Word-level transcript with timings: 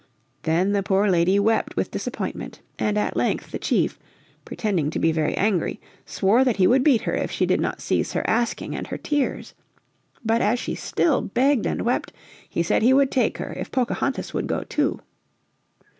Then 0.41 0.71
the 0.71 0.81
poor 0.81 1.07
lady 1.11 1.37
wept 1.37 1.75
with 1.75 1.91
disappointment 1.91 2.59
and 2.79 2.97
at 2.97 3.15
length 3.15 3.51
the 3.51 3.59
chief, 3.59 3.99
pretending 4.45 4.89
to 4.89 4.97
be 4.97 5.11
very 5.11 5.37
angry, 5.37 5.79
swore 6.07 6.43
that 6.43 6.55
he 6.55 6.65
would 6.65 6.83
beat 6.83 7.01
her 7.03 7.13
if 7.13 7.29
she 7.29 7.45
did 7.45 7.61
not 7.61 7.81
cease 7.81 8.13
her 8.13 8.27
asking 8.27 8.75
and 8.75 8.87
her 8.87 8.97
tears. 8.97 9.53
But 10.25 10.41
as 10.41 10.57
she 10.57 10.73
still 10.73 11.21
begged 11.21 11.67
and 11.67 11.83
wept 11.83 12.13
he 12.49 12.63
said 12.63 12.81
he 12.81 12.93
would 12.93 13.11
take 13.11 13.37
her 13.37 13.53
if 13.53 13.71
Pocahontas 13.71 14.33
would 14.33 14.47
go 14.47 14.63
too. 14.63 15.01